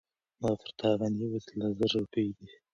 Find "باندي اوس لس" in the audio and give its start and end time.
0.99-1.73